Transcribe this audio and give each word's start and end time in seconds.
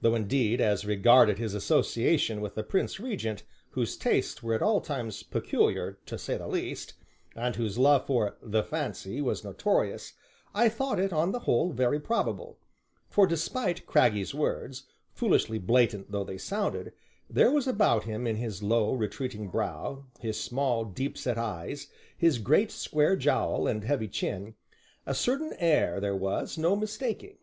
Though, 0.00 0.14
indeed, 0.14 0.62
as 0.62 0.86
regarded 0.86 1.36
his 1.36 1.52
association 1.52 2.40
with 2.40 2.54
the 2.54 2.62
Prince 2.62 2.98
Regent, 2.98 3.42
whose 3.72 3.98
tastes 3.98 4.42
were 4.42 4.54
at 4.54 4.62
all 4.62 4.80
times 4.80 5.22
peculiar 5.22 5.98
(to 6.06 6.16
say 6.16 6.38
the 6.38 6.48
least), 6.48 6.94
and 7.36 7.54
whose 7.54 7.76
love 7.76 8.06
for 8.06 8.38
"the 8.40 8.62
fancy" 8.62 9.20
was 9.20 9.44
notorious, 9.44 10.14
I 10.54 10.70
thought 10.70 10.98
it, 10.98 11.12
on 11.12 11.32
the 11.32 11.40
whole, 11.40 11.72
very 11.74 12.00
probable; 12.00 12.58
for 13.10 13.26
despite 13.26 13.84
Craggy's 13.84 14.34
words, 14.34 14.84
foolishly 15.12 15.58
blatant 15.58 16.12
though 16.12 16.24
they 16.24 16.38
sounded, 16.38 16.94
there 17.28 17.50
was 17.50 17.66
about 17.66 18.04
him 18.04 18.26
in 18.26 18.36
his 18.36 18.62
low, 18.62 18.94
retreating 18.94 19.48
brow, 19.50 20.06
his 20.18 20.40
small, 20.40 20.86
deep 20.86 21.18
set 21.18 21.36
eyes, 21.36 21.88
his 22.16 22.38
great 22.38 22.70
square 22.70 23.16
jowl 23.16 23.66
and 23.66 23.84
heavy 23.84 24.08
chin, 24.08 24.54
a 25.04 25.14
certain 25.14 25.52
air 25.58 26.00
there 26.00 26.16
was 26.16 26.56
no 26.56 26.74
mistaking. 26.74 27.36